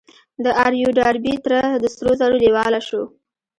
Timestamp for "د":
0.43-0.45, 1.83-1.85